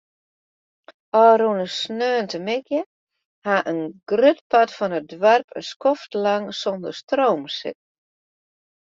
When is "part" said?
4.51-4.71